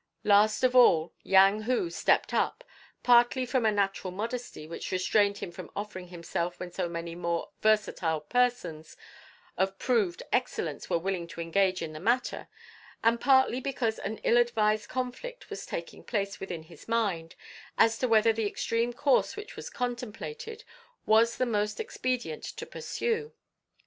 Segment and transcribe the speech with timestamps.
[0.23, 2.63] Last of all Yang Hu stepped up,
[3.03, 7.51] partly from a natural modesty which restrained him from offering himself when so many more
[7.61, 8.97] versatile persons
[9.59, 12.47] of proved excellence were willing to engage in the matter,
[13.03, 17.35] and partly because an ill advised conflict was taking place within his mind
[17.77, 20.63] as to whether the extreme course which was contemplated
[21.05, 23.33] was the most expedient to pursue.